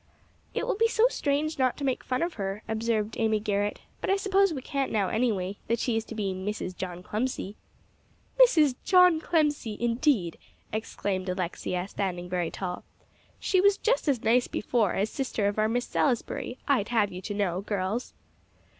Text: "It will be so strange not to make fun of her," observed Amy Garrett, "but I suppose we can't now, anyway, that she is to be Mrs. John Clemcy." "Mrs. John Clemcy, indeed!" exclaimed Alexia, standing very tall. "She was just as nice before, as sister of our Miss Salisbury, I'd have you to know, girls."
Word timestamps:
"It 0.55 0.65
will 0.65 0.77
be 0.77 0.87
so 0.87 1.07
strange 1.09 1.59
not 1.59 1.77
to 1.77 1.83
make 1.83 2.03
fun 2.03 2.23
of 2.23 2.33
her," 2.33 2.63
observed 2.67 3.17
Amy 3.19 3.39
Garrett, 3.39 3.81
"but 4.01 4.09
I 4.09 4.15
suppose 4.15 4.51
we 4.51 4.63
can't 4.63 4.91
now, 4.91 5.09
anyway, 5.09 5.57
that 5.67 5.77
she 5.77 5.95
is 5.95 6.03
to 6.05 6.15
be 6.15 6.33
Mrs. 6.33 6.75
John 6.75 7.03
Clemcy." 7.03 7.53
"Mrs. 8.43 8.73
John 8.83 9.19
Clemcy, 9.21 9.79
indeed!" 9.79 10.39
exclaimed 10.73 11.29
Alexia, 11.29 11.87
standing 11.87 12.29
very 12.29 12.49
tall. 12.49 12.83
"She 13.39 13.61
was 13.61 13.77
just 13.77 14.07
as 14.07 14.23
nice 14.23 14.47
before, 14.47 14.95
as 14.95 15.11
sister 15.11 15.45
of 15.47 15.59
our 15.59 15.69
Miss 15.69 15.85
Salisbury, 15.85 16.57
I'd 16.67 16.89
have 16.89 17.11
you 17.11 17.21
to 17.21 17.35
know, 17.35 17.61
girls." 17.61 18.15